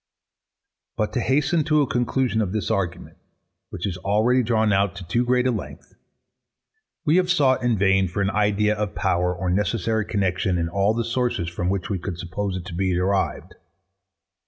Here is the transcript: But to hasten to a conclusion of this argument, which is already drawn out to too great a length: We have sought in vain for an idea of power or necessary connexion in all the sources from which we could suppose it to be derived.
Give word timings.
But 0.97 1.13
to 1.13 1.19
hasten 1.19 1.63
to 1.65 1.83
a 1.83 1.87
conclusion 1.87 2.41
of 2.41 2.53
this 2.53 2.71
argument, 2.71 3.17
which 3.69 3.85
is 3.85 3.97
already 3.97 4.41
drawn 4.41 4.73
out 4.73 4.95
to 4.95 5.07
too 5.07 5.23
great 5.23 5.45
a 5.45 5.51
length: 5.51 5.93
We 7.05 7.17
have 7.17 7.29
sought 7.29 7.61
in 7.61 7.77
vain 7.77 8.07
for 8.07 8.23
an 8.23 8.31
idea 8.31 8.73
of 8.75 8.95
power 8.95 9.31
or 9.31 9.51
necessary 9.51 10.05
connexion 10.05 10.57
in 10.57 10.69
all 10.69 10.95
the 10.95 11.05
sources 11.05 11.49
from 11.49 11.69
which 11.69 11.91
we 11.91 11.99
could 11.99 12.17
suppose 12.17 12.57
it 12.57 12.65
to 12.65 12.73
be 12.73 12.95
derived. 12.95 13.53